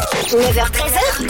Yeah. 0.00 0.19
9h13h. 0.30 1.26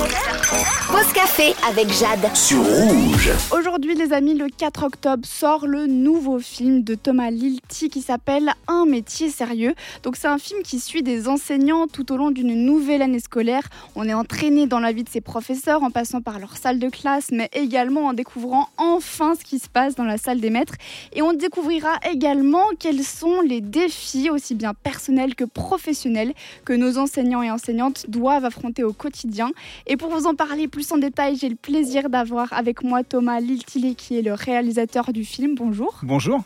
Pause 0.89 1.13
café 1.15 1.55
avec 1.67 1.89
Jade. 1.89 2.37
Sur 2.37 2.63
Rouge. 2.63 3.31
Aujourd'hui, 3.51 3.95
les 3.95 4.13
amis, 4.13 4.35
le 4.35 4.49
4 4.49 4.83
octobre 4.83 5.27
sort 5.27 5.67
le 5.67 5.87
nouveau 5.87 6.39
film 6.39 6.83
de 6.83 6.95
Thomas 6.95 7.31
Lilti 7.31 7.89
qui 7.89 8.03
s'appelle 8.03 8.53
Un 8.69 8.85
métier 8.85 9.31
sérieux. 9.31 9.75
Donc, 10.03 10.17
c'est 10.17 10.29
un 10.29 10.37
film 10.37 10.63
qui 10.63 10.81
suit 10.81 11.03
des 11.03 11.29
enseignants 11.29 11.87
tout 11.87 12.13
au 12.13 12.19
long 12.19 12.31
d'une 12.31 12.53
nouvelle 12.67 13.01
année 13.01 13.21
scolaire. 13.21 13.63
On 13.95 14.07
est 14.07 14.13
entraîné 14.13 14.67
dans 14.67 14.81
la 14.81 14.93
vie 14.93 15.05
de 15.05 15.09
ces 15.09 15.23
professeurs 15.23 15.83
en 15.83 15.91
passant 15.91 16.21
par 16.21 16.39
leur 16.39 16.59
salle 16.59 16.79
de 16.79 16.91
classe, 16.91 17.29
mais 17.33 17.49
également 17.55 18.07
en 18.07 18.13
découvrant 18.13 18.69
enfin 18.77 19.35
ce 19.35 19.45
qui 19.45 19.61
se 19.61 19.69
passe 19.71 19.95
dans 19.95 20.05
la 20.05 20.19
salle 20.19 20.41
des 20.41 20.51
maîtres. 20.51 20.75
Et 21.15 21.23
on 21.23 21.33
découvrira 21.33 21.93
également 22.11 22.65
quels 22.79 23.03
sont 23.03 23.41
les 23.41 23.63
défis, 23.63 24.29
aussi 24.29 24.55
bien 24.55 24.75
personnels 24.75 25.35
que 25.35 25.45
professionnels, 25.45 26.35
que 26.67 26.75
nos 26.75 26.99
enseignants 26.99 27.43
et 27.43 27.51
enseignantes 27.51 28.05
doivent 28.09 28.45
affronter 28.45 28.85
au 28.85 28.90
quotidien. 28.93 29.51
Et 29.87 29.97
pour 29.97 30.11
vous 30.11 30.27
en 30.27 30.35
parler 30.35 30.69
plus 30.69 30.91
en 30.93 30.99
détail, 30.99 31.37
j'ai 31.37 31.49
le 31.49 31.57
plaisir 31.57 32.09
d'avoir 32.11 32.53
avec 32.53 32.83
moi 32.83 33.03
Thomas 33.03 33.41
Liltilé, 33.41 33.95
qui 33.95 34.19
est 34.19 34.23
le 34.23 34.35
réalisateur 34.35 35.13
du 35.13 35.25
film. 35.25 35.55
Bonjour. 35.55 35.99
Bonjour. 36.03 36.43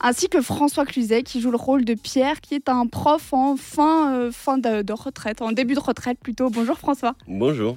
Ainsi 0.00 0.28
que 0.28 0.40
François 0.40 0.86
Cluzet, 0.86 1.22
qui 1.22 1.40
joue 1.40 1.50
le 1.50 1.56
rôle 1.56 1.84
de 1.84 1.94
Pierre, 1.94 2.40
qui 2.40 2.54
est 2.54 2.68
un 2.68 2.86
prof 2.86 3.32
en 3.32 3.56
fin, 3.56 4.14
euh, 4.14 4.30
fin 4.32 4.58
de, 4.58 4.82
de 4.82 4.92
retraite, 4.92 5.42
en 5.42 5.52
début 5.52 5.74
de 5.74 5.80
retraite 5.80 6.18
plutôt. 6.20 6.50
Bonjour 6.50 6.78
François. 6.78 7.14
Bonjour. 7.26 7.76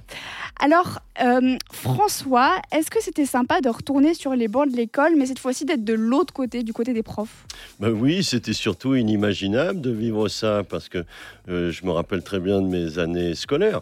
Alors, 0.60 1.00
euh, 1.22 1.58
François, 1.72 2.62
est-ce 2.72 2.90
que 2.90 3.02
c'était 3.02 3.26
sympa 3.26 3.60
de 3.60 3.70
retourner 3.70 4.14
sur 4.14 4.34
les 4.34 4.48
bancs 4.48 4.72
de 4.72 4.78
l'école, 4.78 5.16
mais 5.18 5.26
cette 5.26 5.40
fois-ci 5.40 5.66
d'être 5.66 5.84
de 5.84 5.94
l'autre 5.94 6.34
côté, 6.34 6.64
du 6.64 6.72
côté 6.72 6.94
des 6.94 7.04
profs? 7.04 7.46
Ben 7.80 7.90
oui, 7.90 8.24
c'était 8.24 8.54
surtout 8.54 8.96
inimaginable 8.96 9.82
de 9.82 9.92
vivre 9.92 10.30
ça 10.30 10.64
parce 10.68 10.88
que 10.88 11.04
euh, 11.50 11.72
je 11.72 11.86
me 11.86 11.92
rappelle 11.92 12.24
très 12.24 12.40
bien 12.40 12.62
de 12.62 12.68
mes 12.68 12.98
années 12.98 13.36
scolaires. 13.36 13.82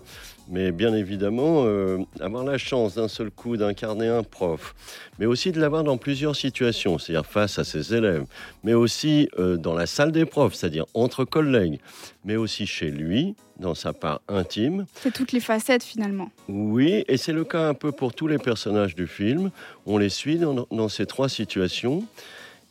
Mais 0.52 0.72
bien 0.72 0.96
évidemment, 0.96 1.66
euh, 1.66 2.00
avoir 2.20 2.44
la 2.44 2.58
chance 2.58 2.96
d'un 2.96 3.08
seul 3.08 3.30
coup 3.30 3.56
d'incarner 3.56 4.08
un 4.08 4.24
prof, 4.24 4.74
mais 5.20 5.28
aussi 5.28 5.52
de 5.52 5.62
l'avoir 5.62 5.84
dans 5.84 5.98
plusieurs 5.98 6.36
situations, 6.36 6.98
c'est-à-dire 6.98 7.26
face 7.26 7.60
à 7.60 7.64
ses 7.64 7.94
élèves, 7.94 8.26
mais 8.64 8.74
aussi 8.74 9.30
euh, 9.38 9.58
dans 9.58 9.76
la 9.76 9.86
salle 9.86 10.12
des 10.12 10.26
profs, 10.26 10.56
c'est-à-dire 10.56 10.86
entre 10.96 11.24
collègues, 11.24 11.80
mais 12.26 12.36
aussi 12.36 12.66
chez 12.66 12.90
lui, 12.90 13.36
dans 13.60 13.76
sa 13.76 13.94
part 13.94 14.22
intime. 14.28 14.88
C'est 14.96 15.14
toutes 15.14 15.34
les 15.34 15.40
facettes 15.40 15.84
finalement. 15.84 16.32
Oui, 16.48 17.04
et 17.08 17.18
c'est 17.18 17.34
le 17.34 17.44
cas 17.44 17.68
un 17.68 17.76
peu 17.76 17.92
pour 17.92 18.14
tous 18.16 18.28
les 18.28 18.40
personnages 18.40 18.96
du 18.96 19.06
film. 19.06 19.52
On 19.86 20.00
les 20.00 20.10
suit 20.10 20.38
dans, 20.38 20.66
dans 20.72 20.90
ces 20.90 21.06
trois 21.06 21.30
situations. 21.30 22.04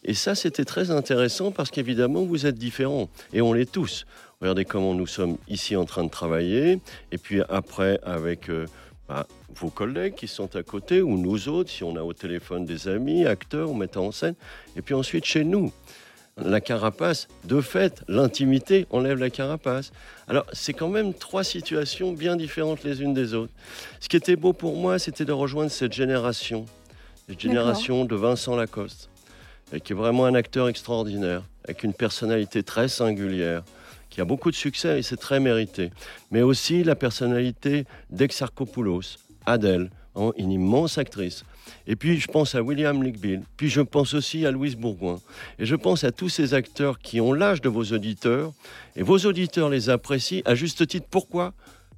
Et 0.04 0.14
ça, 0.14 0.34
c'était 0.34 0.64
très 0.64 0.90
intéressant 0.90 1.50
parce 1.50 1.70
qu'évidemment, 1.70 2.22
vous 2.24 2.46
êtes 2.46 2.56
différents, 2.56 3.08
et 3.32 3.40
on 3.40 3.52
l'est 3.52 3.70
tous. 3.70 4.06
Regardez 4.40 4.64
comment 4.64 4.94
nous 4.94 5.06
sommes 5.06 5.36
ici 5.48 5.74
en 5.76 5.84
train 5.84 6.04
de 6.04 6.10
travailler, 6.10 6.80
et 7.10 7.18
puis 7.18 7.40
après 7.48 7.98
avec 8.04 8.48
euh, 8.48 8.66
bah, 9.08 9.26
vos 9.54 9.70
collègues 9.70 10.14
qui 10.14 10.28
sont 10.28 10.54
à 10.54 10.62
côté, 10.62 11.02
ou 11.02 11.18
nous 11.18 11.48
autres, 11.48 11.70
si 11.70 11.82
on 11.82 11.96
a 11.96 12.02
au 12.02 12.12
téléphone 12.12 12.64
des 12.64 12.86
amis, 12.86 13.26
acteurs 13.26 13.70
ou 13.70 13.74
metteurs 13.74 14.04
en 14.04 14.12
scène, 14.12 14.34
et 14.76 14.82
puis 14.82 14.94
ensuite 14.94 15.24
chez 15.24 15.44
nous. 15.44 15.72
La 16.40 16.60
carapace, 16.60 17.26
de 17.44 17.60
fait, 17.60 18.04
l'intimité 18.06 18.86
enlève 18.90 19.18
la 19.18 19.28
carapace. 19.28 19.90
Alors, 20.28 20.46
c'est 20.52 20.72
quand 20.72 20.88
même 20.88 21.12
trois 21.12 21.42
situations 21.42 22.12
bien 22.12 22.36
différentes 22.36 22.84
les 22.84 23.02
unes 23.02 23.12
des 23.12 23.34
autres. 23.34 23.52
Ce 23.98 24.08
qui 24.08 24.16
était 24.16 24.36
beau 24.36 24.52
pour 24.52 24.76
moi, 24.76 25.00
c'était 25.00 25.24
de 25.24 25.32
rejoindre 25.32 25.72
cette 25.72 25.92
génération, 25.92 26.66
cette 27.28 27.40
génération 27.40 28.04
de 28.04 28.14
Vincent 28.14 28.54
Lacoste, 28.54 29.10
et 29.72 29.80
qui 29.80 29.92
est 29.92 29.96
vraiment 29.96 30.24
un 30.24 30.34
acteur 30.34 30.68
extraordinaire, 30.68 31.42
avec 31.64 31.82
une 31.82 31.92
personnalité 31.92 32.62
très 32.62 32.88
singulière, 32.88 33.62
qui 34.10 34.20
a 34.20 34.24
beaucoup 34.24 34.50
de 34.50 34.56
succès 34.56 34.98
et 34.98 35.02
c'est 35.02 35.16
très 35.16 35.40
mérité. 35.40 35.90
Mais 36.30 36.42
aussi 36.42 36.82
la 36.82 36.94
personnalité 36.94 37.84
d'Exarchopoulos, 38.10 39.18
Adèle, 39.46 39.90
hein, 40.16 40.32
une 40.36 40.50
immense 40.50 40.98
actrice. 40.98 41.44
Et 41.86 41.96
puis 41.96 42.18
je 42.18 42.28
pense 42.28 42.54
à 42.54 42.62
William 42.62 43.02
Lickbill, 43.02 43.42
puis 43.56 43.68
je 43.68 43.80
pense 43.80 44.14
aussi 44.14 44.46
à 44.46 44.50
Louise 44.50 44.76
Bourgoin. 44.76 45.20
Et 45.58 45.66
je 45.66 45.76
pense 45.76 46.04
à 46.04 46.12
tous 46.12 46.28
ces 46.28 46.54
acteurs 46.54 46.98
qui 46.98 47.20
ont 47.20 47.32
l'âge 47.32 47.60
de 47.60 47.68
vos 47.68 47.84
auditeurs, 47.84 48.52
et 48.96 49.02
vos 49.02 49.18
auditeurs 49.18 49.68
les 49.68 49.90
apprécient 49.90 50.42
à 50.46 50.54
juste 50.54 50.86
titre. 50.86 51.06
Pourquoi? 51.10 51.52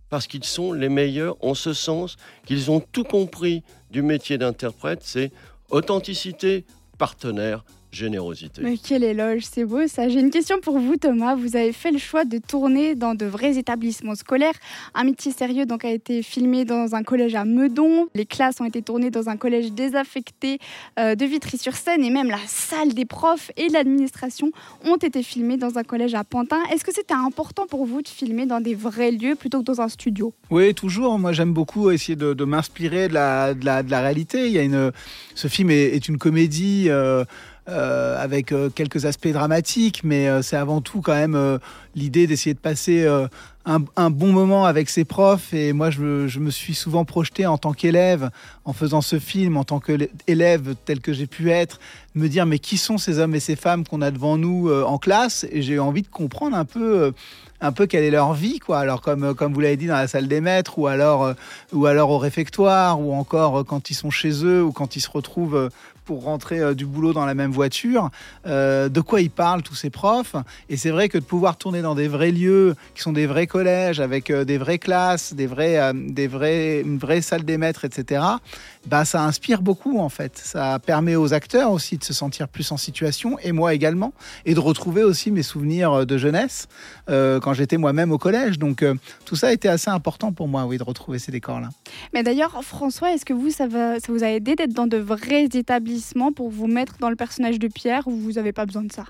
Parce 0.08 0.26
qu'ils 0.26 0.44
sont 0.44 0.72
les 0.72 0.88
meilleurs 0.88 1.36
en 1.40 1.54
ce 1.54 1.72
sens 1.72 2.16
qu'ils 2.44 2.70
ont 2.72 2.80
tout 2.80 3.04
compris 3.04 3.62
du 3.92 4.02
métier 4.02 4.38
d'interprète, 4.38 5.00
c'est 5.04 5.30
authenticité, 5.70 6.64
partenaire, 7.00 7.64
générosité. 7.92 8.62
Mais 8.62 8.76
quel 8.76 9.04
éloge, 9.04 9.42
c'est 9.42 9.64
beau 9.64 9.86
ça. 9.86 10.08
J'ai 10.08 10.20
une 10.20 10.30
question 10.30 10.60
pour 10.60 10.78
vous 10.78 10.96
Thomas. 10.96 11.34
Vous 11.34 11.56
avez 11.56 11.72
fait 11.72 11.90
le 11.90 11.98
choix 11.98 12.24
de 12.24 12.38
tourner 12.38 12.94
dans 12.94 13.14
de 13.14 13.26
vrais 13.26 13.58
établissements 13.58 14.14
scolaires. 14.14 14.54
Un 14.94 15.04
métier 15.04 15.32
sérieux 15.32 15.66
donc 15.66 15.84
a 15.84 15.90
été 15.90 16.22
filmé 16.22 16.64
dans 16.64 16.94
un 16.94 17.02
collège 17.02 17.34
à 17.34 17.44
Meudon. 17.44 18.08
Les 18.14 18.26
classes 18.26 18.60
ont 18.60 18.64
été 18.64 18.82
tournées 18.82 19.10
dans 19.10 19.28
un 19.28 19.36
collège 19.36 19.72
désaffecté 19.72 20.58
euh, 20.98 21.14
de 21.14 21.24
Vitry-sur-Seine 21.24 22.04
et 22.04 22.10
même 22.10 22.28
la 22.28 22.38
salle 22.46 22.94
des 22.94 23.04
profs 23.04 23.50
et 23.56 23.68
l'administration 23.68 24.52
ont 24.84 24.96
été 24.96 25.22
filmées 25.22 25.56
dans 25.56 25.78
un 25.78 25.82
collège 25.82 26.14
à 26.14 26.24
Pantin. 26.24 26.58
Est-ce 26.72 26.84
que 26.84 26.92
c'était 26.94 27.14
important 27.14 27.66
pour 27.66 27.86
vous 27.86 28.02
de 28.02 28.08
filmer 28.08 28.46
dans 28.46 28.60
des 28.60 28.74
vrais 28.74 29.10
lieux 29.10 29.34
plutôt 29.34 29.60
que 29.60 29.64
dans 29.64 29.80
un 29.80 29.88
studio? 29.88 30.32
Oui, 30.50 30.74
toujours. 30.74 31.18
Moi, 31.18 31.32
j'aime 31.32 31.52
beaucoup 31.52 31.90
essayer 31.90 32.16
de, 32.16 32.34
de 32.34 32.44
m'inspirer 32.44 33.08
de 33.08 33.14
la, 33.14 33.54
de, 33.54 33.64
la, 33.64 33.82
de 33.82 33.90
la, 33.90 34.00
réalité. 34.00 34.46
Il 34.46 34.52
y 34.52 34.58
a 34.58 34.62
une, 34.62 34.92
ce 35.34 35.48
film 35.48 35.70
est, 35.70 35.96
est 35.96 36.08
une 36.08 36.18
comédie. 36.18 36.86
Euh, 36.88 37.24
euh, 37.68 38.16
avec 38.20 38.52
euh, 38.52 38.70
quelques 38.70 39.04
aspects 39.04 39.28
dramatiques, 39.28 40.00
mais 40.02 40.28
euh, 40.28 40.40
c'est 40.40 40.56
avant 40.56 40.80
tout 40.80 41.02
quand 41.02 41.14
même 41.14 41.58
l'idée 41.94 42.26
d'essayer 42.26 42.54
de 42.54 42.58
passer 42.58 43.06
un, 43.66 44.10
bon 44.10 44.32
moment 44.32 44.64
avec 44.64 44.88
ses 44.88 45.04
profs. 45.04 45.52
Et 45.52 45.74
moi, 45.74 45.90
je, 45.90 46.38
me 46.38 46.50
suis 46.50 46.74
souvent 46.74 47.04
projeté 47.04 47.46
en 47.46 47.58
tant 47.58 47.72
qu'élève, 47.72 48.30
en 48.64 48.72
faisant 48.72 49.02
ce 49.02 49.18
film, 49.18 49.58
en 49.58 49.64
tant 49.64 49.78
qu'élève 49.78 50.74
tel 50.86 51.00
que 51.00 51.12
j'ai 51.12 51.26
pu 51.26 51.50
être, 51.50 51.80
me 52.14 52.28
dire 52.28 52.46
mais 52.46 52.58
qui 52.58 52.78
sont 52.78 52.96
ces 52.96 53.18
hommes 53.18 53.34
et 53.34 53.40
ces 53.40 53.56
femmes 53.56 53.84
qu'on 53.86 54.00
a 54.00 54.10
devant 54.10 54.38
nous 54.38 54.70
en 54.70 54.96
classe? 54.96 55.46
Et 55.52 55.60
j'ai 55.60 55.78
envie 55.78 56.02
de 56.02 56.08
comprendre 56.08 56.56
un 56.56 56.64
peu. 56.64 57.12
Un 57.62 57.72
peu 57.72 57.86
quelle 57.86 58.04
est 58.04 58.10
leur 58.10 58.32
vie, 58.32 58.58
quoi. 58.58 58.78
Alors 58.78 59.02
comme 59.02 59.34
comme 59.34 59.52
vous 59.52 59.60
l'avez 59.60 59.76
dit 59.76 59.86
dans 59.86 59.92
la 59.96 60.08
salle 60.08 60.28
des 60.28 60.40
maîtres, 60.40 60.78
ou 60.78 60.86
alors 60.86 61.34
ou 61.74 61.84
alors 61.84 62.08
au 62.08 62.16
réfectoire, 62.16 62.98
ou 62.98 63.12
encore 63.12 63.66
quand 63.66 63.90
ils 63.90 63.94
sont 63.94 64.08
chez 64.08 64.46
eux, 64.46 64.64
ou 64.64 64.72
quand 64.72 64.96
ils 64.96 65.02
se 65.02 65.10
retrouvent 65.10 65.68
rentrer 66.18 66.60
euh, 66.60 66.74
du 66.74 66.86
boulot 66.86 67.12
dans 67.12 67.24
la 67.24 67.34
même 67.34 67.52
voiture. 67.52 68.10
Euh, 68.46 68.88
de 68.88 69.00
quoi 69.00 69.20
ils 69.20 69.30
parlent 69.30 69.62
tous 69.62 69.74
ces 69.74 69.90
profs 69.90 70.34
Et 70.68 70.76
c'est 70.76 70.90
vrai 70.90 71.08
que 71.08 71.18
de 71.18 71.24
pouvoir 71.24 71.56
tourner 71.56 71.82
dans 71.82 71.94
des 71.94 72.08
vrais 72.08 72.30
lieux, 72.30 72.74
qui 72.94 73.02
sont 73.02 73.12
des 73.12 73.26
vrais 73.26 73.46
collèges, 73.46 74.00
avec 74.00 74.30
euh, 74.30 74.44
des 74.44 74.58
vraies 74.58 74.78
classes, 74.78 75.34
des 75.34 75.46
vrais, 75.46 75.78
euh, 75.78 75.92
des 75.94 76.26
vrais, 76.26 76.80
une 76.80 76.98
vraie 76.98 77.20
salle 77.20 77.44
des 77.44 77.58
maîtres, 77.58 77.84
etc. 77.84 78.22
Bah 78.86 79.04
ça 79.04 79.24
inspire 79.24 79.60
beaucoup 79.60 79.98
en 79.98 80.08
fait. 80.08 80.38
Ça 80.38 80.78
permet 80.78 81.14
aux 81.14 81.34
acteurs 81.34 81.70
aussi 81.70 81.98
de 81.98 82.04
se 82.04 82.14
sentir 82.14 82.48
plus 82.48 82.72
en 82.72 82.76
situation, 82.76 83.38
et 83.40 83.52
moi 83.52 83.74
également, 83.74 84.12
et 84.46 84.54
de 84.54 84.60
retrouver 84.60 85.04
aussi 85.04 85.30
mes 85.30 85.42
souvenirs 85.42 86.06
de 86.06 86.16
jeunesse 86.16 86.66
euh, 87.08 87.40
quand 87.40 87.52
j'étais 87.52 87.76
moi-même 87.76 88.10
au 88.10 88.18
collège. 88.18 88.58
Donc 88.58 88.82
euh, 88.82 88.94
tout 89.26 89.36
ça 89.36 89.48
a 89.48 89.52
été 89.52 89.68
assez 89.68 89.90
important 89.90 90.32
pour 90.32 90.48
moi, 90.48 90.64
oui, 90.64 90.78
de 90.78 90.82
retrouver 90.82 91.18
ces 91.18 91.30
décors-là. 91.30 91.68
Mais 92.14 92.22
d'ailleurs, 92.22 92.62
François, 92.64 93.12
est-ce 93.12 93.24
que 93.24 93.34
vous, 93.34 93.50
ça, 93.50 93.68
va, 93.68 94.00
ça 94.00 94.12
vous 94.12 94.24
a 94.24 94.28
aidé 94.28 94.54
d'être 94.56 94.72
dans 94.72 94.86
de 94.86 94.96
vrais 94.96 95.44
établissements 95.44 96.32
pour 96.32 96.50
vous 96.50 96.66
mettre 96.66 96.96
dans 96.98 97.10
le 97.10 97.16
personnage 97.16 97.58
de 97.58 97.68
Pierre 97.68 98.06
ou 98.08 98.12
vous 98.12 98.32
n'avez 98.32 98.52
pas 98.52 98.66
besoin 98.66 98.82
de 98.82 98.92
ça? 98.92 99.04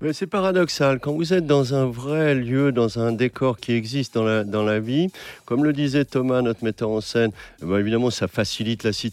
Mais 0.00 0.12
c'est 0.12 0.26
paradoxal. 0.26 1.00
Quand 1.00 1.12
vous 1.12 1.32
êtes 1.32 1.46
dans 1.46 1.74
un 1.74 1.86
vrai 1.86 2.34
lieu, 2.34 2.72
dans 2.72 2.98
un 2.98 3.12
décor 3.12 3.58
qui 3.58 3.72
existe 3.72 4.14
dans 4.14 4.24
la, 4.24 4.44
dans 4.44 4.62
la 4.62 4.80
vie, 4.80 5.08
comme 5.44 5.64
le 5.64 5.72
disait 5.72 6.04
Thomas, 6.04 6.40
notre 6.42 6.64
metteur 6.64 6.90
en 6.90 7.00
scène, 7.00 7.30
ben 7.60 7.78
évidemment, 7.78 8.10
ça 8.10 8.28
facilite 8.28 8.84
la 8.84 8.92
situation. 8.92 9.07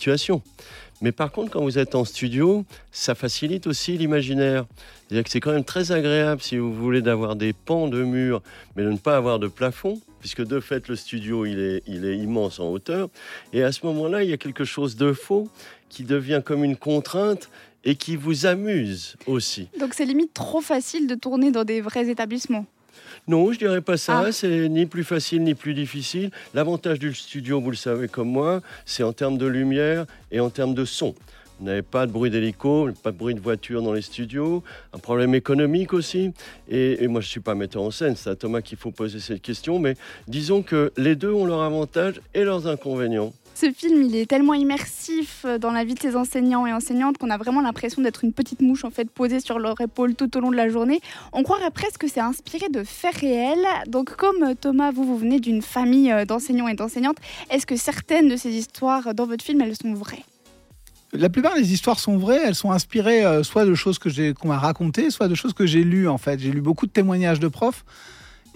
Mais 1.01 1.11
par 1.11 1.31
contre, 1.31 1.51
quand 1.51 1.61
vous 1.61 1.77
êtes 1.77 1.93
en 1.95 2.05
studio, 2.05 2.65
ça 2.91 3.15
facilite 3.15 3.67
aussi 3.67 3.97
l'imaginaire. 3.97 4.65
Que 5.09 5.21
c'est 5.27 5.39
quand 5.39 5.51
même 5.51 5.63
très 5.63 5.91
agréable, 5.91 6.41
si 6.41 6.57
vous 6.57 6.73
voulez, 6.73 7.01
d'avoir 7.01 7.35
des 7.35 7.53
pans 7.53 7.87
de 7.87 8.03
murs, 8.03 8.41
mais 8.75 8.83
de 8.83 8.89
ne 8.89 8.97
pas 8.97 9.17
avoir 9.17 9.37
de 9.39 9.47
plafond, 9.47 9.99
puisque 10.19 10.43
de 10.43 10.59
fait, 10.59 10.87
le 10.87 10.95
studio, 10.95 11.45
il 11.45 11.59
est, 11.59 11.83
il 11.85 12.05
est 12.05 12.17
immense 12.17 12.59
en 12.59 12.69
hauteur. 12.69 13.09
Et 13.53 13.61
à 13.61 13.71
ce 13.71 13.85
moment-là, 13.85 14.23
il 14.23 14.29
y 14.29 14.33
a 14.33 14.37
quelque 14.37 14.63
chose 14.63 14.95
de 14.95 15.13
faux 15.13 15.49
qui 15.89 16.03
devient 16.03 16.41
comme 16.43 16.63
une 16.63 16.77
contrainte 16.77 17.49
et 17.83 17.95
qui 17.95 18.15
vous 18.15 18.45
amuse 18.45 19.15
aussi. 19.27 19.67
Donc 19.79 19.93
c'est 19.93 20.05
limite 20.05 20.33
trop 20.33 20.61
facile 20.61 21.07
de 21.07 21.15
tourner 21.15 21.51
dans 21.51 21.63
des 21.63 21.81
vrais 21.81 22.09
établissements. 22.09 22.65
Non, 23.27 23.51
je 23.51 23.59
dirais 23.59 23.81
pas 23.81 23.97
ça. 23.97 24.23
Ah. 24.27 24.31
C'est 24.31 24.69
ni 24.69 24.85
plus 24.85 25.03
facile 25.03 25.43
ni 25.43 25.55
plus 25.55 25.73
difficile. 25.73 26.31
L'avantage 26.53 26.99
du 26.99 27.13
studio, 27.13 27.59
vous 27.59 27.71
le 27.71 27.75
savez 27.75 28.07
comme 28.07 28.29
moi, 28.29 28.61
c'est 28.85 29.03
en 29.03 29.13
termes 29.13 29.37
de 29.37 29.45
lumière 29.45 30.05
et 30.31 30.39
en 30.39 30.49
termes 30.49 30.73
de 30.73 30.85
son. 30.85 31.15
Vous 31.59 31.65
n'avez 31.65 31.81
pas 31.83 32.05
de 32.05 32.11
bruit 32.11 32.29
d'hélico, 32.29 32.89
pas 33.01 33.11
de 33.11 33.17
bruit 33.17 33.33
de 33.33 33.39
voiture 33.39 33.81
dans 33.81 33.93
les 33.93 34.01
studios, 34.01 34.61
un 34.91 34.99
problème 34.99 35.33
économique 35.33 35.93
aussi. 35.93 36.31
Et, 36.69 37.03
et 37.03 37.07
moi, 37.07 37.21
je 37.21 37.27
ne 37.27 37.31
suis 37.31 37.39
pas 37.39 37.55
metteur 37.55 37.81
en 37.81 37.91
scène, 37.91 38.15
c'est 38.17 38.29
à 38.29 38.35
Thomas 38.35 38.61
qu'il 38.61 38.77
faut 38.77 38.91
poser 38.91 39.19
cette 39.21 39.41
question, 39.41 39.79
mais 39.79 39.95
disons 40.27 40.63
que 40.63 40.91
les 40.97 41.15
deux 41.15 41.31
ont 41.31 41.45
leurs 41.45 41.61
avantages 41.61 42.19
et 42.33 42.43
leurs 42.43 42.67
inconvénients. 42.67 43.31
Ce 43.57 43.71
film, 43.71 44.03
il 44.03 44.17
est 44.17 44.25
tellement 44.25 44.53
immersif 44.53 45.45
dans 45.61 45.71
la 45.71 45.85
vie 45.85 45.93
de 45.93 45.99
ces 46.01 46.17
enseignants 46.17 46.67
et 46.67 46.73
enseignantes 46.73 47.17
qu'on 47.17 47.29
a 47.29 47.37
vraiment 47.37 47.61
l'impression 47.61 48.01
d'être 48.01 48.25
une 48.25 48.33
petite 48.33 48.61
mouche 48.61 48.83
en 48.83 48.89
fait 48.89 49.09
posée 49.09 49.39
sur 49.39 49.59
leur 49.59 49.79
épaule 49.79 50.13
tout 50.13 50.35
au 50.35 50.41
long 50.41 50.51
de 50.51 50.57
la 50.57 50.67
journée. 50.67 50.99
On 51.31 51.41
croirait 51.41 51.71
presque 51.71 52.01
que 52.01 52.09
c'est 52.09 52.19
inspiré 52.19 52.67
de 52.67 52.83
faits 52.83 53.15
réels. 53.15 53.65
Donc 53.87 54.17
comme 54.17 54.55
Thomas, 54.59 54.91
vous, 54.91 55.05
vous 55.05 55.17
venez 55.17 55.39
d'une 55.39 55.61
famille 55.61 56.13
d'enseignants 56.27 56.67
et 56.67 56.73
d'enseignantes, 56.73 57.15
est-ce 57.49 57.65
que 57.65 57.77
certaines 57.77 58.27
de 58.27 58.35
ces 58.35 58.51
histoires 58.51 59.13
dans 59.13 59.25
votre 59.25 59.45
film, 59.45 59.61
elles 59.61 59.77
sont 59.81 59.93
vraies? 59.93 60.25
La 61.13 61.29
plupart 61.29 61.55
des 61.55 61.71
histoires 61.71 62.01
sont 62.01 62.17
vraies, 62.17 62.41
elles 62.45 62.55
sont 62.55 62.71
inspirées 62.71 63.25
euh, 63.25 63.41
soit 63.41 63.63
de 63.63 63.73
choses 63.73 63.99
qu'on 63.99 64.47
m'a 64.49 64.59
racontées, 64.59 65.09
soit 65.11 65.29
de 65.29 65.35
choses 65.35 65.53
que 65.53 65.65
j'ai 65.65 65.85
lues 65.85 66.09
en 66.09 66.17
fait. 66.17 66.41
J'ai 66.41 66.51
lu 66.51 66.59
beaucoup 66.59 66.87
de 66.87 66.91
témoignages 66.91 67.39
de 67.39 67.47
profs 67.47 67.85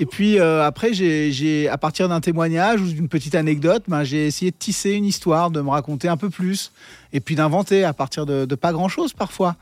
et 0.01 0.05
puis 0.05 0.39
euh, 0.39 0.65
après, 0.65 0.93
j'ai, 0.93 1.67
à 1.67 1.77
partir 1.77 2.07
d'un 2.07 2.21
témoignage 2.21 2.81
ou 2.81 2.87
d'une 2.87 3.09
petite 3.09 3.35
anecdote, 3.35 3.83
ben, 3.89 4.05
j'ai 4.05 4.25
essayé 4.25 4.49
de 4.49 4.55
tisser 4.55 4.91
une 4.91 5.03
histoire, 5.03 5.51
de 5.51 5.59
me 5.59 5.69
raconter 5.69 6.07
un 6.07 6.15
peu 6.15 6.29
plus, 6.29 6.71
et 7.11 7.19
puis 7.19 7.35
d'inventer 7.35 7.83
à 7.83 7.91
partir 7.91 8.25
de, 8.25 8.45
pas 8.55 8.71
grand-chose 8.71 9.11
parfois, 9.11 9.57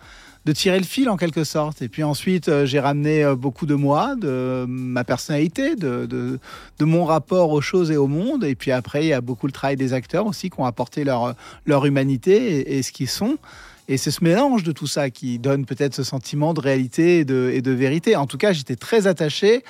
de 0.46 0.52
tirer 0.52 0.78
le 0.78 0.86
fil 0.86 1.10
en 1.10 1.18
quelque 1.18 1.44
sorte. 1.44 1.82
Et 1.82 1.90
puis 1.90 2.04
ensuite, 2.04 2.50
euh, 2.50 2.68
j'ai 2.68 2.80
ramené 2.80 3.24
euh, 3.24 3.36
beaucoup 3.36 3.66
de 3.66 3.74
moi, 3.74 4.16
de 4.16 4.64
ma 4.68 5.04
personnalité, 5.04 5.76
de, 5.76 6.40
mon 6.82 7.04
rapport 7.04 7.50
aux 7.50 7.62
choses 7.62 7.90
et 7.90 7.98
au 7.98 8.08
monde. 8.08 8.44
Et 8.44 8.54
puis 8.54 8.72
après, 8.72 9.06
il 9.06 9.08
y 9.08 9.14
a 9.14 9.22
beaucoup 9.22 9.48
le 9.48 9.52
travail 9.52 9.76
des 9.76 9.94
acteurs 9.94 10.28
aussi 10.28 10.52
qui 10.52 10.60
ont 10.60 10.66
apporté 10.66 11.04
leur, 11.04 11.36
humanité 11.66 12.60
et, 12.60 12.78
et 12.78 12.84
ce 12.84 12.92
qu'ils 12.92 13.10
sont. 13.10 13.40
Et 13.88 13.98
c'est 13.98 14.12
ce 14.12 14.24
mélange 14.24 14.62
de 14.62 14.72
tout 14.72 14.86
ça 14.86 15.10
qui 15.10 15.40
donne 15.40 15.66
peut-être 15.66 15.96
ce 15.96 16.04
sentiment 16.04 16.54
de 16.54 16.60
réalité 16.60 17.20
et 17.20 17.26
de, 17.26 17.50
et 17.52 17.64
de 17.64 17.72
vérité. 17.72 18.16
En 18.16 18.28
tout 18.28 18.38
cas, 18.38 18.54
j'étais 18.54 18.76
très 18.76 19.08
attaché 19.08 19.64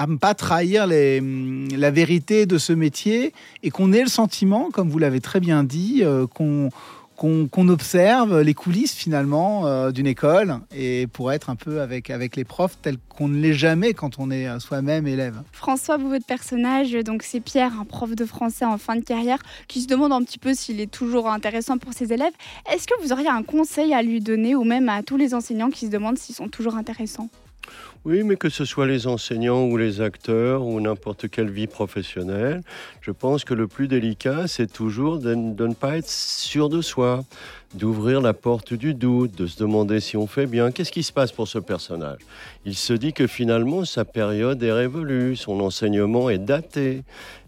à 0.00 0.06
ne 0.06 0.16
pas 0.16 0.32
trahir 0.32 0.86
la 0.86 1.90
vérité 1.90 2.46
de 2.46 2.56
ce 2.56 2.72
métier 2.72 3.34
et 3.62 3.68
qu'on 3.68 3.92
ait 3.92 4.00
le 4.00 4.08
sentiment, 4.08 4.70
comme 4.72 4.88
vous 4.88 4.98
l'avez 4.98 5.20
très 5.20 5.40
bien 5.40 5.62
dit, 5.62 6.00
euh, 6.04 6.26
qu'on 6.26 7.68
observe 7.68 8.40
les 8.40 8.54
coulisses 8.54 8.94
finalement 8.94 9.66
euh, 9.66 9.90
d'une 9.90 10.06
école 10.06 10.60
et 10.74 11.06
pour 11.06 11.32
être 11.32 11.50
un 11.50 11.54
peu 11.54 11.82
avec, 11.82 12.08
les 12.08 12.44
profs 12.44 12.78
tel 12.80 12.96
qu'on 13.10 13.28
ne 13.28 13.38
l'est 13.42 13.52
jamais 13.52 13.92
quand 13.92 14.18
on 14.18 14.30
est 14.30 14.58
soi-même 14.58 15.06
élève. 15.06 15.42
François, 15.52 15.98
vous, 15.98 16.08
votre 16.08 16.24
personnage, 16.24 16.92
donc 16.92 17.22
c'est 17.22 17.40
Pierre, 17.40 17.72
un 17.78 17.84
prof 17.84 18.14
de 18.16 18.24
français 18.24 18.64
en 18.64 18.78
fin 18.78 18.96
de 18.96 19.04
carrière, 19.04 19.40
qui 19.68 19.82
se 19.82 19.86
demande 19.86 20.14
un 20.14 20.22
petit 20.22 20.38
peu 20.38 20.54
s'il 20.54 20.80
est 20.80 20.90
toujours 20.90 21.28
intéressant 21.28 21.76
pour 21.76 21.92
ses 21.92 22.10
élèves. 22.14 22.32
Est-ce 22.72 22.86
que 22.86 22.98
vous 23.02 23.12
auriez 23.12 23.28
un 23.28 23.42
conseil 23.42 23.92
à 23.92 24.00
lui 24.00 24.20
donner 24.20 24.54
ou 24.54 24.64
même 24.64 24.88
à 24.88 25.02
tous 25.02 25.18
les 25.18 25.34
enseignants 25.34 25.68
qui 25.68 25.84
se 25.84 25.90
demandent 25.90 26.16
s'ils 26.16 26.34
sont 26.34 26.48
toujours 26.48 26.76
intéressants? 26.76 27.28
Oui, 28.06 28.22
mais 28.24 28.36
que 28.36 28.48
ce 28.48 28.64
soit 28.64 28.86
les 28.86 29.06
enseignants 29.06 29.64
ou 29.64 29.76
les 29.76 30.00
acteurs 30.00 30.64
ou 30.64 30.80
n'importe 30.80 31.28
quelle 31.28 31.50
vie 31.50 31.66
professionnelle, 31.66 32.62
je 33.02 33.10
pense 33.10 33.44
que 33.44 33.52
le 33.52 33.66
plus 33.66 33.88
délicat, 33.88 34.46
c'est 34.46 34.72
toujours 34.72 35.18
de, 35.18 35.34
ne 35.34 35.74
pas 35.74 35.98
être 35.98 36.08
sûr 36.08 36.70
de 36.70 36.80
soi, 36.80 37.24
d'ouvrir 37.74 38.22
la 38.22 38.32
porte 38.32 38.72
du 38.72 38.94
doute, 38.94 39.36
de 39.36 39.46
se 39.46 39.58
demander 39.58 40.00
si 40.00 40.16
on 40.16 40.26
fait 40.26 40.46
bien. 40.46 40.70
Qu'est-ce 40.70 40.92
qui 40.92 41.02
se 41.02 41.12
passe 41.12 41.30
pour 41.30 41.46
ce 41.46 41.58
personnage? 41.58 42.20
Il 42.64 42.74
se 42.74 42.94
dit 42.94 43.12
que 43.12 43.26
finalement, 43.26 43.84
sa 43.84 44.06
période 44.06 44.62
est 44.62 44.72
révolue, 44.72 45.36
son 45.36 45.60
enseignement 45.60 46.30
est 46.30 46.38
daté. 46.38 47.02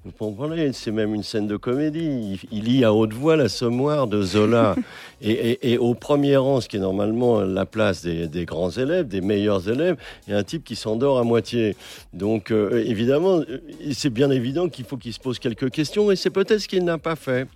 Vous 0.04 0.10
comprenez 0.10 0.72
C'est 0.72 0.90
même 0.90 1.14
une 1.14 1.22
scène 1.22 1.46
de 1.46 1.56
comédie. 1.56 2.40
Il, 2.50 2.64
lit 2.64 2.84
à 2.84 2.92
haute 2.92 3.12
voix 3.12 3.36
la 3.36 3.48
sommoire 3.48 4.06
de 4.06 4.20
Zola. 4.22 4.74
et, 5.22 5.78
au 5.78 5.94
premier 5.94 6.36
rang, 6.36 6.60
ce 6.60 6.68
qui 6.68 6.76
est 6.76 6.80
normalement 6.80 7.40
la 7.40 7.64
place 7.64 8.02
des, 8.02 8.44
grands 8.44 8.70
élèves, 8.70 9.06
des 9.06 9.20
meilleurs 9.20 9.68
élèves, 9.68 9.96
il 10.26 10.32
y 10.32 10.34
a 10.34 10.38
un 10.38 10.42
type 10.42 10.64
qui 10.64 10.74
s'endort 10.76 11.18
à 11.18 11.24
moitié. 11.24 11.76
Donc, 12.12 12.50
euh, 12.50 12.84
évidemment, 12.84 13.38
euh, 13.38 13.62
c'est 13.92 14.10
bien 14.10 14.30
évident 14.30 14.68
qu'il 14.68 14.84
faut 14.84 14.96
qu'il 14.96 15.12
se 15.12 15.20
pose 15.20 15.38
quelques 15.38 15.70
questions, 15.70 16.10
et 16.10 16.16
c'est 16.16 16.30
peut-être 16.30 16.58
ce 16.58 16.68
qu'il 16.68 16.84
n'a 16.84 16.98
pas 16.98 17.16
fait. 17.16 17.46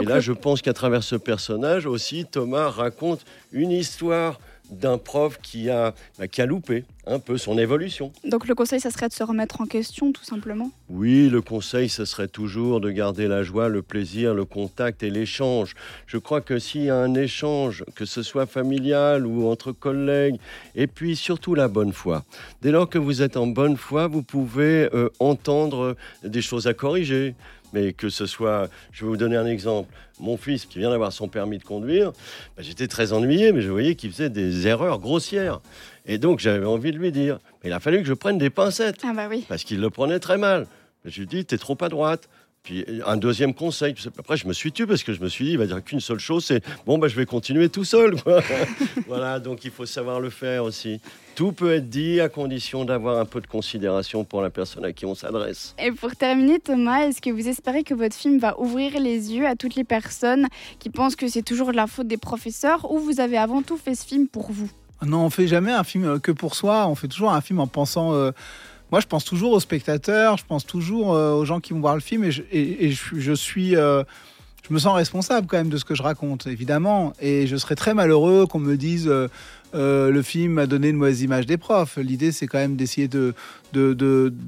et 0.00 0.04
là, 0.04 0.20
je 0.20 0.32
pense 0.32 0.60
qu'à 0.60 0.72
travers 0.72 1.04
ce 1.04 1.16
personnage 1.16 1.86
aussi, 1.86 2.24
Thomas 2.24 2.68
raconte 2.68 3.24
une 3.52 3.70
histoire 3.70 4.40
d'un 4.70 4.98
prof 4.98 5.38
qui 5.42 5.70
a, 5.70 5.94
bah, 6.18 6.28
qui 6.28 6.40
a 6.40 6.46
loupé 6.46 6.84
un 7.06 7.18
peu 7.18 7.36
son 7.36 7.58
évolution. 7.58 8.12
Donc 8.24 8.48
le 8.48 8.54
conseil, 8.54 8.80
ça 8.80 8.90
serait 8.90 9.08
de 9.08 9.12
se 9.12 9.22
remettre 9.22 9.60
en 9.60 9.66
question, 9.66 10.12
tout 10.12 10.24
simplement? 10.24 10.70
Oui, 10.88 11.28
le 11.28 11.42
conseil, 11.42 11.88
ce 11.88 12.04
serait 12.04 12.28
toujours 12.28 12.80
de 12.80 12.90
garder 12.90 13.28
la 13.28 13.42
joie, 13.42 13.68
le 13.68 13.82
plaisir, 13.82 14.34
le 14.34 14.44
contact 14.44 15.02
et 15.02 15.10
l'échange. 15.10 15.74
Je 16.06 16.18
crois 16.18 16.40
que 16.40 16.58
s'il 16.58 16.84
y 16.84 16.90
a 16.90 16.96
un 16.96 17.14
échange, 17.14 17.84
que 17.94 18.04
ce 18.04 18.22
soit 18.22 18.46
familial 18.46 19.26
ou 19.26 19.48
entre 19.48 19.72
collègues, 19.72 20.36
et 20.74 20.86
puis 20.86 21.14
surtout 21.16 21.54
la 21.54 21.68
bonne 21.68 21.92
foi. 21.92 22.24
Dès 22.62 22.70
lors 22.70 22.88
que 22.88 22.98
vous 22.98 23.22
êtes 23.22 23.36
en 23.36 23.46
bonne 23.46 23.76
foi, 23.76 24.06
vous 24.06 24.22
pouvez 24.22 24.88
euh, 24.94 25.10
entendre 25.18 25.96
des 26.22 26.42
choses 26.42 26.66
à 26.66 26.74
corriger 26.74 27.34
mais 27.74 27.92
que 27.92 28.08
ce 28.08 28.24
soit, 28.24 28.70
je 28.92 29.04
vais 29.04 29.08
vous 29.10 29.16
donner 29.16 29.36
un 29.36 29.46
exemple, 29.46 29.92
mon 30.20 30.36
fils 30.36 30.64
qui 30.64 30.78
vient 30.78 30.90
d'avoir 30.90 31.12
son 31.12 31.28
permis 31.28 31.58
de 31.58 31.64
conduire, 31.64 32.12
bah, 32.56 32.62
j'étais 32.62 32.86
très 32.86 33.12
ennuyé, 33.12 33.52
mais 33.52 33.60
je 33.60 33.70
voyais 33.70 33.96
qu'il 33.96 34.12
faisait 34.12 34.30
des 34.30 34.66
erreurs 34.68 35.00
grossières. 35.00 35.60
Et 36.06 36.18
donc 36.18 36.38
j'avais 36.38 36.64
envie 36.64 36.92
de 36.92 36.98
lui 36.98 37.10
dire, 37.12 37.38
mais 37.62 37.70
il 37.70 37.72
a 37.72 37.80
fallu 37.80 37.98
que 37.98 38.06
je 38.06 38.14
prenne 38.14 38.38
des 38.38 38.50
pincettes, 38.50 39.00
ah 39.04 39.12
bah 39.14 39.26
oui. 39.28 39.44
parce 39.48 39.64
qu'il 39.64 39.80
le 39.80 39.90
prenait 39.90 40.20
très 40.20 40.38
mal. 40.38 40.66
Je 41.04 41.20
lui 41.20 41.26
dis, 41.26 41.44
t'es 41.44 41.58
trop 41.58 41.76
à 41.82 41.88
droite. 41.88 42.28
Puis 42.64 42.82
un 43.06 43.18
deuxième 43.18 43.52
conseil. 43.52 43.94
Après, 44.18 44.38
je 44.38 44.48
me 44.48 44.54
suis 44.54 44.72
tué 44.72 44.86
parce 44.86 45.02
que 45.02 45.12
je 45.12 45.20
me 45.20 45.28
suis 45.28 45.44
dit, 45.44 45.50
il 45.50 45.58
va 45.58 45.66
dire 45.66 45.84
qu'une 45.84 46.00
seule 46.00 46.18
chose, 46.18 46.46
c'est 46.46 46.64
bon, 46.86 46.96
bah, 46.96 47.08
je 47.08 47.14
vais 47.14 47.26
continuer 47.26 47.68
tout 47.68 47.84
seul. 47.84 48.16
voilà, 49.06 49.38
donc 49.38 49.66
il 49.66 49.70
faut 49.70 49.84
savoir 49.84 50.18
le 50.18 50.30
faire 50.30 50.64
aussi. 50.64 50.98
Tout 51.34 51.52
peut 51.52 51.74
être 51.74 51.90
dit 51.90 52.22
à 52.22 52.30
condition 52.30 52.86
d'avoir 52.86 53.18
un 53.20 53.26
peu 53.26 53.42
de 53.42 53.46
considération 53.46 54.24
pour 54.24 54.40
la 54.40 54.48
personne 54.48 54.82
à 54.86 54.94
qui 54.94 55.04
on 55.04 55.14
s'adresse. 55.14 55.74
Et 55.78 55.92
pour 55.92 56.16
terminer, 56.16 56.58
Thomas, 56.58 57.06
est-ce 57.06 57.20
que 57.20 57.28
vous 57.28 57.48
espérez 57.48 57.84
que 57.84 57.92
votre 57.92 58.16
film 58.16 58.38
va 58.38 58.58
ouvrir 58.58 58.98
les 58.98 59.34
yeux 59.34 59.46
à 59.46 59.56
toutes 59.56 59.74
les 59.74 59.84
personnes 59.84 60.46
qui 60.78 60.88
pensent 60.88 61.16
que 61.16 61.28
c'est 61.28 61.42
toujours 61.42 61.70
de 61.70 61.76
la 61.76 61.86
faute 61.86 62.06
des 62.06 62.16
professeurs 62.16 62.90
ou 62.90 62.98
vous 62.98 63.20
avez 63.20 63.36
avant 63.36 63.60
tout 63.60 63.76
fait 63.76 63.94
ce 63.94 64.06
film 64.06 64.26
pour 64.26 64.50
vous? 64.50 64.70
Non, 65.04 65.26
on 65.26 65.30
fait 65.30 65.48
jamais 65.48 65.72
un 65.72 65.84
film 65.84 66.18
que 66.18 66.32
pour 66.32 66.54
soi. 66.54 66.86
On 66.88 66.94
fait 66.94 67.08
toujours 67.08 67.32
un 67.32 67.42
film 67.42 67.60
en 67.60 67.66
pensant. 67.66 68.14
Euh, 68.14 68.30
moi, 68.94 69.00
je 69.00 69.08
pense 69.08 69.24
toujours 69.24 69.50
aux 69.50 69.58
spectateurs, 69.58 70.36
je 70.36 70.44
pense 70.44 70.64
toujours 70.64 71.16
euh, 71.16 71.34
aux 71.34 71.44
gens 71.44 71.58
qui 71.58 71.72
vont 71.72 71.80
voir 71.80 71.96
le 71.96 72.00
film 72.00 72.22
et 72.22 72.30
je, 72.30 73.32
suis. 73.32 73.74
Euh, 73.74 74.04
je 74.68 74.72
me 74.72 74.78
sens 74.78 74.94
responsable 74.94 75.48
quand 75.48 75.56
même 75.56 75.68
de 75.68 75.78
ce 75.78 75.84
que 75.84 75.96
je 75.96 76.02
raconte, 76.04 76.46
évidemment. 76.46 77.12
Et 77.20 77.48
je 77.48 77.56
serais 77.56 77.74
très 77.74 77.92
malheureux 77.92 78.46
qu'on 78.46 78.60
me 78.60 78.76
dise 78.76 79.08
euh, 79.08 79.28
le 79.72 80.22
film 80.22 80.58
a 80.58 80.68
donné 80.68 80.90
une 80.90 80.96
mauvaise 80.96 81.22
image 81.22 81.44
des 81.46 81.56
profs. 81.56 81.96
L'idée, 81.96 82.30
c'est 82.30 82.46
quand 82.46 82.58
même 82.58 82.76
d'essayer 82.76 83.08
de 83.08 83.34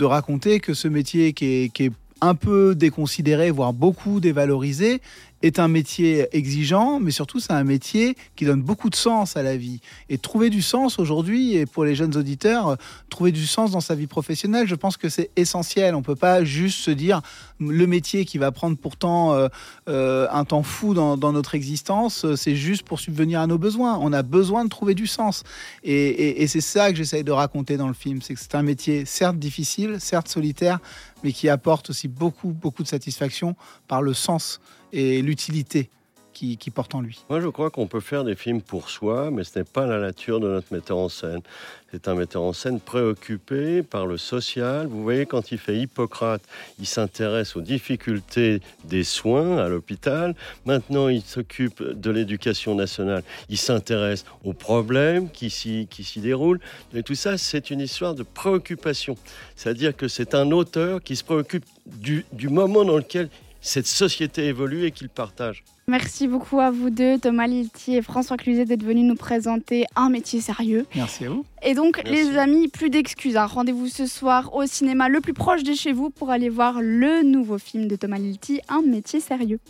raconter 0.05 0.61
que 0.61 0.75
ce 0.75 0.87
métier 0.87 1.33
qui 1.33 1.65
est 1.77 1.93
un 2.21 2.37
peu 2.37 2.77
déconsidéré, 2.77 3.51
voire 3.51 3.73
beaucoup 3.73 4.21
dévalorisé, 4.21 5.01
est 5.47 5.59
un 5.59 5.69
métier 5.69 6.29
exigeant, 6.33 7.01
mais 7.01 7.11
surtout 7.11 7.41
c'est 7.41 7.53
un 7.53 7.65
métier 7.65 8.17
qui 8.35 8.45
donne 8.45 8.63
beaucoup 8.63 8.91
de 8.91 8.97
sens 8.97 9.37
à 9.37 9.43
la 9.43 9.57
vie. 9.57 9.81
Et 10.09 10.19
trouver 10.19 10.51
du 10.51 10.63
sens 10.63 10.99
aujourd'hui, 10.99 11.57
et 11.57 11.67
pour 11.67 11.85
les 11.85 11.95
jeunes 11.95 12.17
auditeurs, 12.17 12.69
euh, 12.69 12.77
trouver 13.11 13.33
du 13.33 13.47
sens 13.47 13.71
dans 13.71 13.81
sa 13.81 13.95
vie 13.95 14.07
professionnelle, 14.07 14.67
je 14.67 14.75
pense 14.75 14.97
que 14.97 15.09
c'est 15.09 15.31
essentiel. 15.37 15.95
On 15.95 15.99
ne 15.99 16.05
peut 16.05 16.17
pas 16.17 16.45
juste 16.45 16.79
se 16.79 16.91
dire 16.91 17.23
le 17.59 17.87
métier 17.87 18.25
qui 18.25 18.39
va 18.39 18.53
prendre 18.53 18.77
pourtant 18.77 19.33
euh, 19.33 19.49
euh, 19.89 20.27
un 20.31 20.45
temps 20.45 20.63
fou 20.63 20.95
dans, 20.95 21.17
notre 21.17 21.55
existence, 21.55 22.25
c'est 22.35 22.55
juste 22.55 22.85
pour 22.85 23.01
subvenir 23.01 23.41
à 23.41 23.47
nos 23.47 23.59
besoins. 23.59 23.99
On 24.01 24.13
a 24.13 24.23
besoin 24.23 24.65
de 24.65 24.69
trouver 24.69 24.95
du 24.95 25.07
sens. 25.07 25.43
Et, 25.83 26.43
et 26.43 26.47
c'est 26.47 26.61
ça 26.61 26.91
que 26.91 26.97
j'essaye 26.97 27.25
de 27.25 27.33
raconter 27.33 27.77
dans 27.77 27.89
le 27.89 27.95
film, 27.95 28.23
c'est 28.23 28.35
que 28.35 28.41
c'est 28.41 28.55
un 28.55 28.63
métier 28.63 29.05
certes 29.05 29.39
difficile, 29.39 29.97
certes 29.99 30.29
solitaire, 30.29 30.79
mais 31.25 31.33
qui 31.33 31.49
apporte 31.49 31.91
aussi 31.91 32.09
beaucoup, 32.09 32.49
beaucoup 32.49 32.83
de 32.83 32.89
satisfaction 32.89 33.57
par 33.89 34.03
le 34.03 34.15
sens 34.15 34.61
et 34.97 35.23
l'utilité 35.23 35.91
qui, 36.33 36.71
porte 36.71 36.95
en 36.95 37.01
lui. 37.01 37.19
Moi, 37.31 37.41
je 37.41 37.49
crois 37.49 37.71
qu'on 37.71 37.87
peut 37.87 38.01
faire 38.01 38.23
des 38.23 38.37
films 38.37 38.61
pour 38.61 38.91
soi, 38.91 39.31
mais 39.31 39.43
ce 39.43 39.59
n'est 39.59 39.65
pas 39.65 39.87
la 39.87 39.99
nature 39.99 40.39
de 40.39 40.49
notre 40.49 40.71
metteur 40.71 40.99
en 40.99 41.09
scène. 41.09 41.41
C'est 41.91 42.09
un 42.09 42.15
metteur 42.15 42.43
en 42.43 42.53
scène 42.53 42.79
préoccupé 42.79 43.83
par 43.83 44.05
le 44.07 44.19
social. 44.19 44.87
Vous 44.87 45.03
voyez, 45.03 45.25
quand 45.25 45.51
il 45.51 45.57
fait 45.57 45.79
Hippocrate, 45.79 46.43
il 46.79 46.87
s'intéresse 46.87 47.57
aux 47.57 47.63
difficultés 47.63 48.61
des 48.85 49.03
soins 49.03 49.57
à 49.57 49.69
l'hôpital. 49.69 50.35
Maintenant, 50.67 51.09
il 51.09 51.23
s'occupe 51.23 51.83
de 51.83 52.11
l'éducation 52.11 52.75
nationale. 52.75 53.23
Il 53.49 53.57
s'intéresse 53.57 54.27
aux 54.45 54.53
problèmes 54.53 55.31
qui 55.31 55.49
s'y, 55.49 55.89
qui 55.89 56.05
s'y 56.05 56.21
déroulent. 56.21 56.61
Et 56.93 57.03
tout 57.03 57.15
ça, 57.15 57.39
c'est 57.39 57.71
une 57.71 57.81
histoire 57.81 58.15
de 58.15 58.25
préoccupation. 58.25 59.17
C'est-à-dire 59.55 59.97
que 59.97 60.07
c'est 60.07 60.35
un 60.35 60.51
auteur 60.51 61.03
qui 61.03 61.17
se 61.17 61.25
préoccupe 61.25 61.65
du, 61.87 62.27
du 62.33 62.51
moment 62.51 62.85
dans 62.85 62.97
lequel 62.99 63.31
cette 63.67 63.87
société 63.87 64.47
évolue 64.47 64.85
et 64.85 64.91
qu'il 64.93 65.09
partage. 65.09 65.65
Merci 65.89 66.27
beaucoup 66.27 66.61
à 66.61 66.71
vous 66.71 66.91
deux, 66.91 67.19
Thomas 67.19 67.47
Lilti 67.47 67.97
et 67.97 68.03
François 68.03 68.37
Cluzet, 68.37 68.65
d'être 68.65 68.83
venus 68.83 69.05
nous 69.05 69.15
présenter 69.15 69.85
un 69.95 70.09
métier 70.09 70.41
sérieux. 70.41 70.87
Merci 70.95 71.27
à 71.27 71.31
vous. 71.31 71.45
Et 71.63 71.75
donc, 71.75 72.03
les 72.05 72.37
amis, 72.39 72.69
plus 72.69 72.91
d'excuses. 72.91 73.37
Hein. 73.37 73.47
Rendez-vous 73.47 73.87
ce 73.87 74.07
soir 74.07 74.53
au 74.55 74.67
cinéma 74.67 75.09
le 75.09 75.21
plus 75.21 75.33
proche 75.33 75.63
de 75.63 75.75
chez 75.75 75.93
vous 75.93 76.11
pour 76.11 76.31
aller 76.31 76.49
voir 76.49 76.81
le 76.81 77.23
nouveau 77.23 77.59
film 77.59 77.87
de 77.87 77.97
Thomas 77.97 78.19
Lilti, 78.19 78.61
Un 78.69 78.83
métier 78.83 79.21
sérieux. 79.21 79.61